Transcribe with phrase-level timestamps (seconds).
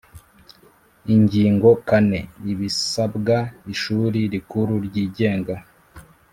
[1.15, 2.19] Ingingo kane
[2.51, 3.37] Ibisabwa
[3.73, 5.55] ishuri rikuru ryigenga